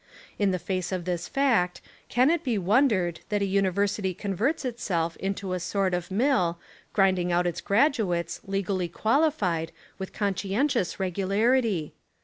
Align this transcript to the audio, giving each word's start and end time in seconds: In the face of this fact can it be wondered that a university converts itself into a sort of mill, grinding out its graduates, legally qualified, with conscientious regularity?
In 0.39 0.49
the 0.49 0.57
face 0.57 0.91
of 0.91 1.05
this 1.05 1.27
fact 1.27 1.79
can 2.09 2.31
it 2.31 2.43
be 2.43 2.57
wondered 2.57 3.19
that 3.29 3.43
a 3.43 3.45
university 3.45 4.15
converts 4.15 4.65
itself 4.65 5.15
into 5.17 5.53
a 5.53 5.59
sort 5.59 5.93
of 5.93 6.09
mill, 6.09 6.57
grinding 6.91 7.31
out 7.31 7.45
its 7.45 7.61
graduates, 7.61 8.41
legally 8.43 8.87
qualified, 8.87 9.71
with 9.99 10.11
conscientious 10.11 10.99
regularity? 10.99 11.93